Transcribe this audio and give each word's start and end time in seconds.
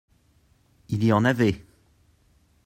Il 0.89 1.03
y 1.03 1.13
en 1.13 1.23
avait. 1.25 1.63